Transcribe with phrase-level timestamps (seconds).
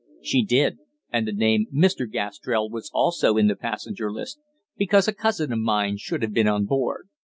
[0.23, 0.79] "She did,
[1.13, 2.11] and the name 'Mr.
[2.11, 4.39] Gastrell' was also in the passenger list,
[4.75, 7.07] because a cousin of mine should have been on board.